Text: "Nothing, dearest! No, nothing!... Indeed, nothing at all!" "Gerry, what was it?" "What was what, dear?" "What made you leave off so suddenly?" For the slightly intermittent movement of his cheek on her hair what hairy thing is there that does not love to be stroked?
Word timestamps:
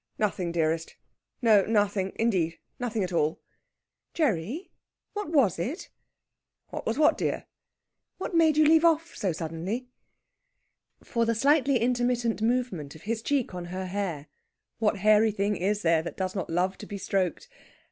"Nothing, 0.17 0.51
dearest! 0.51 0.95
No, 1.43 1.63
nothing!... 1.63 2.11
Indeed, 2.15 2.57
nothing 2.79 3.03
at 3.03 3.13
all!" 3.13 3.39
"Gerry, 4.15 4.71
what 5.13 5.29
was 5.29 5.59
it?" 5.59 5.89
"What 6.69 6.87
was 6.87 6.97
what, 6.97 7.19
dear?" 7.19 7.45
"What 8.17 8.33
made 8.33 8.57
you 8.57 8.65
leave 8.65 8.83
off 8.83 9.15
so 9.15 9.31
suddenly?" 9.31 9.89
For 11.03 11.23
the 11.27 11.35
slightly 11.35 11.77
intermittent 11.77 12.41
movement 12.41 12.95
of 12.95 13.03
his 13.03 13.21
cheek 13.21 13.53
on 13.53 13.65
her 13.65 13.85
hair 13.85 14.25
what 14.79 14.97
hairy 14.97 15.29
thing 15.29 15.55
is 15.55 15.83
there 15.83 16.01
that 16.01 16.17
does 16.17 16.33
not 16.33 16.49
love 16.49 16.79
to 16.79 16.87
be 16.87 16.97
stroked? 16.97 17.47